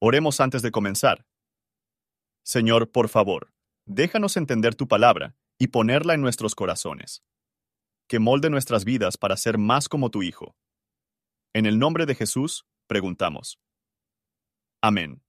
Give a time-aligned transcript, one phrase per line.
[0.00, 1.26] Oremos antes de comenzar.
[2.44, 3.52] Señor, por favor,
[3.84, 7.24] déjanos entender tu palabra y ponerla en nuestros corazones.
[8.06, 10.54] Que molde nuestras vidas para ser más como tu Hijo.
[11.52, 13.58] En el nombre de Jesús, preguntamos.
[14.80, 15.20] Amén.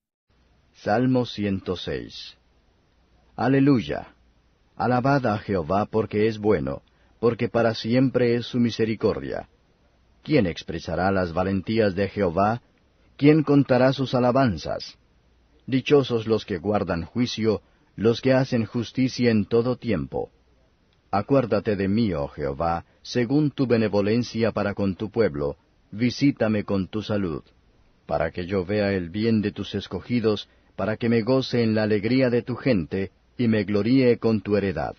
[0.74, 2.38] Salmo 106
[3.36, 4.14] Aleluya.
[4.76, 6.84] Alabad a Jehová porque es bueno,
[7.20, 9.50] porque para siempre es su misericordia.
[10.22, 12.62] ¿Quién expresará las valentías de Jehová?
[13.20, 14.98] ¿Quién contará sus alabanzas?
[15.68, 17.62] Dichosos los que guardan juicio,
[17.98, 20.30] los que hacen justicia en todo tiempo.
[21.12, 25.58] Acuérdate de mí, oh Jehová, según tu benevolencia para con tu pueblo,
[25.92, 27.44] visítame con tu salud,
[28.06, 31.84] para que yo vea el bien de tus escogidos, para que me goce en la
[31.84, 34.96] alegría de tu gente, y me gloríe con tu heredad.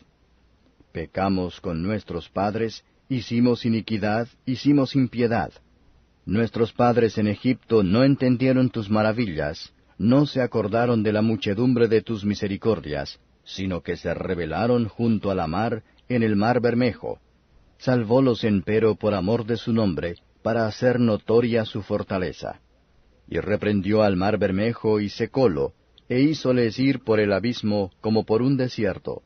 [0.92, 5.55] Pecamos con nuestros padres, hicimos iniquidad, hicimos impiedad.
[6.27, 12.02] Nuestros padres en Egipto no entendieron tus maravillas, no se acordaron de la muchedumbre de
[12.02, 17.19] tus misericordias, sino que se rebelaron junto a la mar, en el mar Bermejo.
[17.78, 22.61] Salvólos empero por amor de su nombre, para hacer notoria su fortaleza.
[23.28, 25.72] Y reprendió al mar Bermejo y secólo,
[26.09, 29.22] e hízoles ir por el abismo como por un desierto.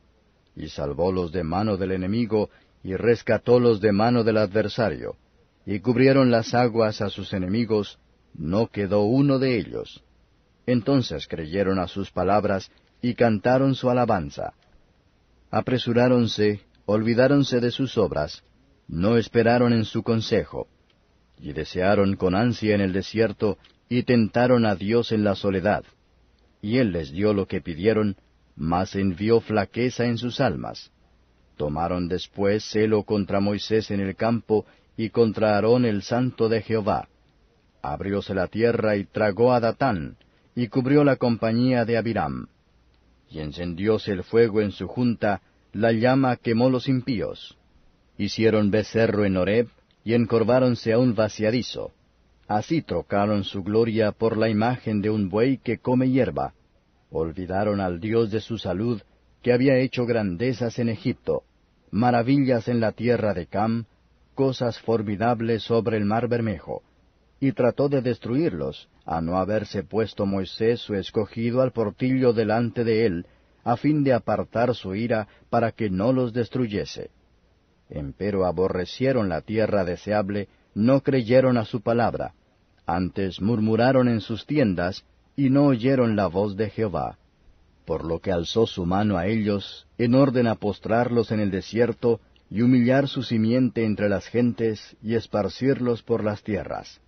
[0.55, 2.49] Y salvólos de mano del enemigo,
[2.83, 5.17] y rescatólos de mano del adversario
[5.65, 7.99] y cubrieron las aguas a sus enemigos,
[8.33, 10.03] no quedó uno de ellos.
[10.65, 14.53] Entonces creyeron a sus palabras y cantaron su alabanza.
[15.51, 18.43] Apresuráronse, olvidáronse de sus obras,
[18.87, 20.67] no esperaron en su consejo,
[21.39, 23.57] y desearon con ansia en el desierto,
[23.89, 25.83] y tentaron a Dios en la soledad.
[26.61, 28.17] Y él les dio lo que pidieron,
[28.55, 30.91] mas envió flaqueza en sus almas.
[31.57, 34.65] Tomaron después celo contra Moisés en el campo,
[34.97, 37.07] y contra Aarón el santo de Jehová.
[37.81, 40.17] Abrióse la tierra y tragó a Datán,
[40.55, 42.47] y cubrió la compañía de Abiram.
[43.29, 45.41] Y encendióse el fuego en su junta,
[45.73, 47.57] la llama quemó los impíos.
[48.17, 49.67] Hicieron becerro en Horeb,
[50.03, 51.91] y encorváronse a un vaciadizo.
[52.47, 56.53] Así trocaron su gloria por la imagen de un buey que come hierba.
[57.09, 59.01] Olvidaron al Dios de su salud,
[59.41, 61.43] que había hecho grandezas en Egipto,
[61.91, 63.85] maravillas en la tierra de Cam,
[64.35, 66.83] cosas formidables sobre el mar Bermejo,
[67.39, 73.05] y trató de destruirlos, a no haberse puesto Moisés su escogido al portillo delante de
[73.05, 73.25] él,
[73.63, 77.09] a fin de apartar su ira para que no los destruyese.
[77.89, 82.33] Empero aborrecieron la tierra deseable, no creyeron a su palabra,
[82.85, 85.03] antes murmuraron en sus tiendas,
[85.35, 87.17] y no oyeron la voz de Jehová.
[87.85, 92.19] Por lo que alzó su mano a ellos, en orden a postrarlos en el desierto,
[92.49, 97.01] y humillar su simiente entre las gentes, y esparcirlos por las tierras.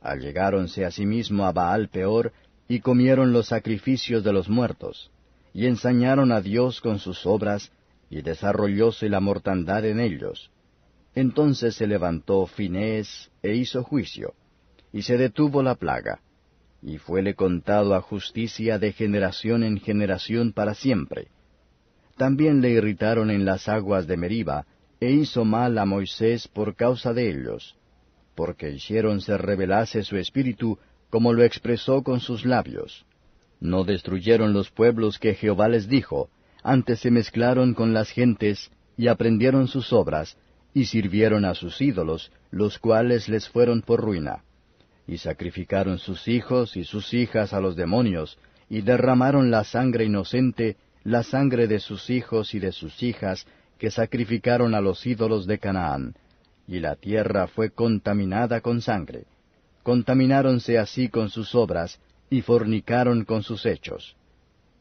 [0.00, 2.32] Allegáronse asimismo a Baal peor,
[2.68, 5.10] y comieron los sacrificios de los muertos,
[5.52, 7.72] y ensañaron a Dios con sus obras,
[8.10, 10.50] y desarrollóse la mortandad en ellos.
[11.14, 14.34] Entonces se levantó Finés e hizo juicio,
[14.92, 16.20] y se detuvo la plaga,
[16.80, 21.28] y fuele contado a justicia de generación en generación para siempre
[22.18, 24.66] también le irritaron en las aguas de Meriba,
[25.00, 27.76] e hizo mal a Moisés por causa de ellos,
[28.34, 30.78] porque hicieron se revelase su espíritu,
[31.10, 33.06] como lo expresó con sus labios.
[33.60, 36.28] No destruyeron los pueblos que Jehová les dijo,
[36.62, 40.36] antes se mezclaron con las gentes, y aprendieron sus obras,
[40.74, 44.42] y sirvieron a sus ídolos, los cuales les fueron por ruina.
[45.06, 50.76] Y sacrificaron sus hijos y sus hijas a los demonios, y derramaron la sangre inocente,
[51.08, 53.46] la sangre de sus hijos y de sus hijas
[53.78, 56.14] que sacrificaron a los ídolos de Canaán,
[56.66, 59.24] y la tierra fue contaminada con sangre.
[59.82, 61.98] Contamináronse así con sus obras,
[62.28, 64.16] y fornicaron con sus hechos.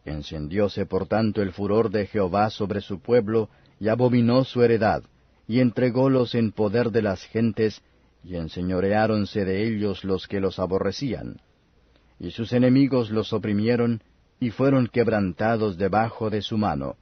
[0.03, 3.49] Encendióse por tanto el furor de Jehová sobre su pueblo,
[3.79, 5.03] y abominó su heredad,
[5.47, 7.81] y entrególos en poder de las gentes,
[8.21, 11.39] y enseñoreáronse de ellos los que los aborrecían.
[12.19, 14.01] Y sus enemigos los oprimieron,
[14.39, 16.95] y fueron quebrantados debajo de su mano.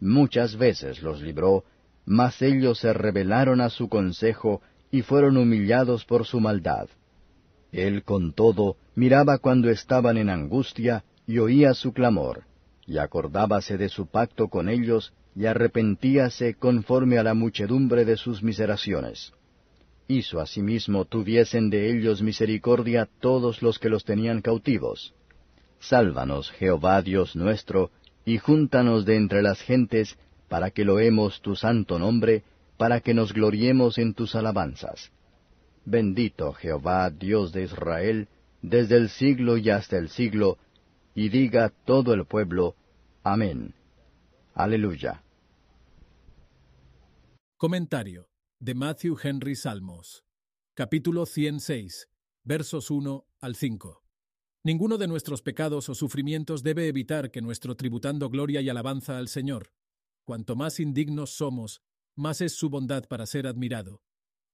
[0.00, 1.64] Muchas veces los libró,
[2.04, 6.88] mas ellos se rebelaron a su consejo y fueron humillados por su maldad.
[7.72, 12.44] Él con todo miraba cuando estaban en angustia y oía su clamor,
[12.86, 18.42] y acordábase de su pacto con ellos y arrepentíase conforme a la muchedumbre de sus
[18.42, 19.32] miseraciones.
[20.08, 25.14] Hizo asimismo tuviesen de ellos misericordia todos los que los tenían cautivos
[25.78, 27.90] Sálvanos, Jehová Dios nuestro,
[28.24, 30.18] y júntanos de entre las gentes,
[30.48, 32.44] para que loemos tu santo nombre,
[32.76, 35.12] para que nos gloriemos en tus alabanzas.
[35.84, 38.28] Bendito Jehová, Dios de Israel,
[38.62, 40.58] desde el siglo y hasta el siglo,
[41.14, 42.74] y diga todo el pueblo,
[43.22, 43.74] Amén.
[44.54, 45.24] Aleluya.
[47.56, 48.28] Comentario
[48.60, 50.24] de Matthew Henry Salmos.
[50.74, 52.08] Capítulo 106,
[52.44, 54.05] versos 1 al 5.
[54.66, 59.28] Ninguno de nuestros pecados o sufrimientos debe evitar que nuestro tributando gloria y alabanza al
[59.28, 59.70] Señor.
[60.24, 61.82] Cuanto más indignos somos,
[62.16, 64.02] más es su bondad para ser admirado.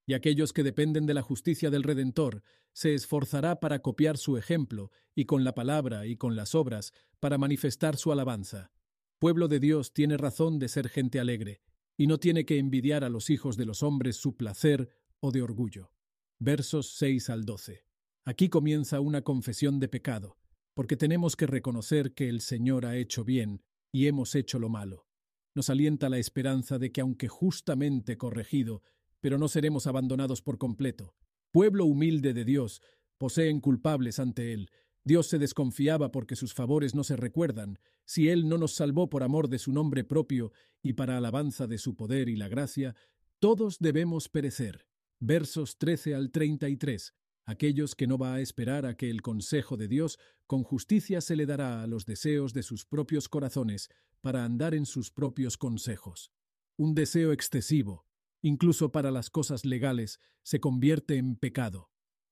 [0.04, 2.42] Y aquellos que dependen de la justicia del Redentor
[2.74, 7.38] se esforzará para copiar su ejemplo, y con la palabra y con las obras, para
[7.38, 8.70] manifestar su alabanza.
[9.18, 11.62] Pueblo de Dios tiene razón de ser gente alegre,
[11.96, 15.40] y no tiene que envidiar a los hijos de los hombres su placer o de
[15.40, 15.90] orgullo.
[16.38, 17.91] Versos 6 al 12.
[18.24, 20.38] Aquí comienza una confesión de pecado,
[20.74, 25.08] porque tenemos que reconocer que el Señor ha hecho bien y hemos hecho lo malo.
[25.56, 28.82] Nos alienta la esperanza de que aunque justamente corregido,
[29.20, 31.16] pero no seremos abandonados por completo.
[31.50, 32.80] Pueblo humilde de Dios,
[33.18, 34.70] poseen culpables ante Él.
[35.02, 37.80] Dios se desconfiaba porque sus favores no se recuerdan.
[38.04, 41.78] Si Él no nos salvó por amor de su nombre propio y para alabanza de
[41.78, 42.94] su poder y la gracia,
[43.40, 44.86] todos debemos perecer.
[45.18, 49.88] Versos 13 al 33 aquellos que no va a esperar a que el consejo de
[49.88, 53.88] Dios con justicia se le dará a los deseos de sus propios corazones
[54.20, 56.32] para andar en sus propios consejos.
[56.76, 58.06] Un deseo excesivo,
[58.42, 61.90] incluso para las cosas legales, se convierte en pecado.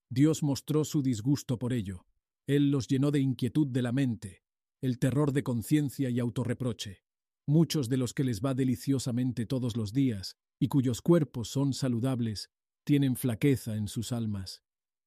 [0.09, 2.05] Dios mostró su disgusto por ello.
[2.47, 4.43] Él los llenó de inquietud de la mente,
[4.81, 7.03] el terror de conciencia y autorreproche.
[7.47, 12.49] Muchos de los que les va deliciosamente todos los días, y cuyos cuerpos son saludables,
[12.83, 14.63] tienen flaqueza en sus almas.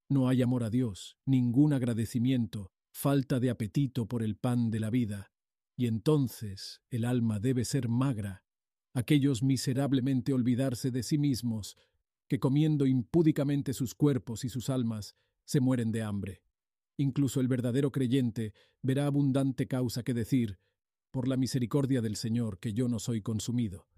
[0.08, 4.90] No hay amor a Dios, ningún agradecimiento, falta de apetito por el pan de la
[4.90, 5.32] vida,
[5.76, 8.44] y entonces el alma debe ser magra,
[8.92, 11.76] aquellos miserablemente olvidarse de sí mismos,
[12.28, 16.42] que comiendo impúdicamente sus cuerpos y sus almas, se mueren de hambre.
[16.96, 20.58] Incluso el verdadero creyente verá abundante causa que decir,
[21.10, 23.88] por la misericordia del Señor, que yo no soy consumido.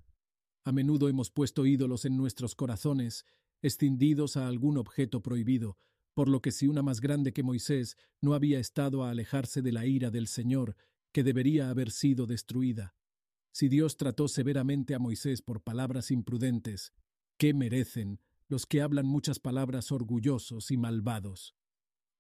[0.64, 3.24] A menudo hemos puesto ídolos en nuestros corazones,
[3.62, 5.78] escindidos a algún objeto prohibido,
[6.16, 9.70] por lo que si una más grande que Moisés no había estado a alejarse de
[9.70, 10.74] la ira del Señor,
[11.12, 12.94] que debería haber sido destruida.
[13.52, 16.94] Si Dios trató severamente a Moisés por palabras imprudentes,
[17.36, 21.54] ¿qué merecen los que hablan muchas palabras orgullosos y malvados?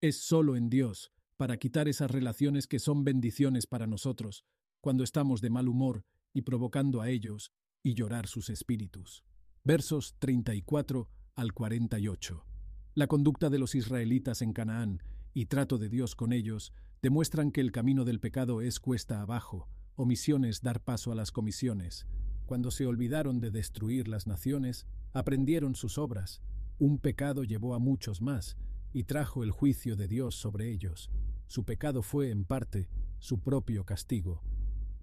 [0.02, 4.44] Es solo en Dios, para quitar esas relaciones que son bendiciones para nosotros,
[4.82, 6.04] cuando estamos de mal humor
[6.34, 7.50] y provocando a ellos
[7.82, 9.24] y llorar sus espíritus.
[9.64, 12.55] Versos 34 al 48.
[12.96, 15.02] La conducta de los israelitas en Canaán
[15.34, 16.72] y trato de Dios con ellos
[17.02, 22.06] demuestran que el camino del pecado es cuesta abajo, omisiones dar paso a las comisiones.
[22.46, 26.40] Cuando se olvidaron de destruir las naciones, aprendieron sus obras.
[26.78, 28.56] Un pecado llevó a muchos más
[28.94, 31.10] y trajo el juicio de Dios sobre ellos.
[31.48, 32.88] Su pecado fue, en parte,
[33.18, 34.42] su propio castigo.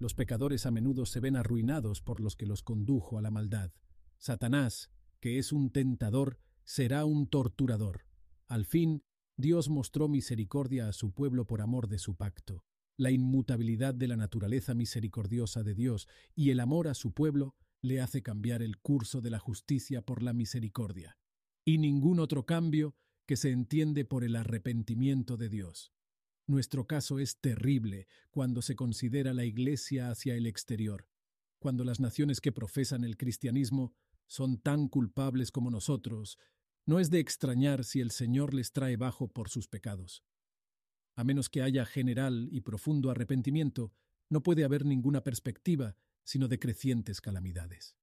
[0.00, 3.70] Los pecadores a menudo se ven arruinados por los que los condujo a la maldad.
[4.18, 4.90] Satanás,
[5.20, 8.06] que es un tentador, será un torturador.
[8.46, 9.02] Al fin,
[9.36, 12.64] Dios mostró misericordia a su pueblo por amor de su pacto.
[12.96, 18.00] La inmutabilidad de la naturaleza misericordiosa de Dios y el amor a su pueblo le
[18.00, 21.18] hace cambiar el curso de la justicia por la misericordia.
[21.64, 22.94] Y ningún otro cambio
[23.26, 25.92] que se entiende por el arrepentimiento de Dios.
[26.46, 31.08] Nuestro caso es terrible cuando se considera la Iglesia hacia el exterior,
[31.58, 33.94] cuando las naciones que profesan el cristianismo
[34.26, 36.38] son tan culpables como nosotros
[36.86, 40.22] no es de extrañar si el Señor les trae bajo por sus pecados.
[41.16, 43.92] A menos que haya general y profundo arrepentimiento,
[44.28, 47.96] no puede haber ninguna perspectiva sino de crecientes calamidades.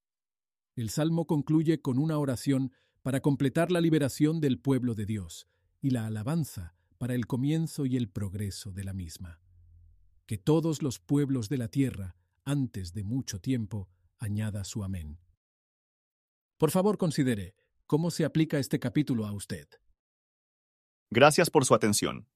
[0.75, 5.47] El Salmo concluye con una oración para completar la liberación del pueblo de Dios
[5.81, 9.41] y la alabanza para el comienzo y el progreso de la misma.
[10.27, 15.19] Que todos los pueblos de la tierra, antes de mucho tiempo, añada su amén.
[16.61, 17.55] Por favor, considere,
[17.87, 19.67] ¿Cómo se aplica este capítulo a usted?
[21.09, 22.27] Gracias por su atención.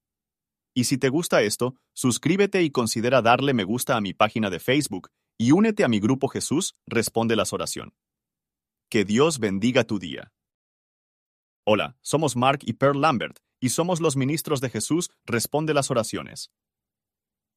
[0.73, 4.59] Y si te gusta esto, suscríbete y considera darle me gusta a mi página de
[4.59, 7.93] Facebook y únete a mi grupo Jesús Responde las Oración.
[8.89, 10.33] Que Dios bendiga tu día.
[11.63, 16.49] Hola, somos Mark y Pearl Lambert y somos los ministros de Jesús Responde las Oraciones.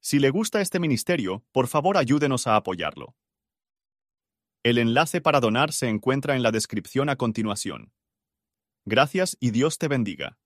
[0.03, 3.17] Si le gusta este ministerio, por favor ayúdenos a apoyarlo.
[4.69, 7.91] El enlace para donar se encuentra en la descripción a continuación.
[8.85, 10.37] Gracias y Dios te bendiga.